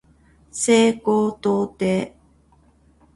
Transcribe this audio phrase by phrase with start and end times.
[0.51, 2.15] 西高東低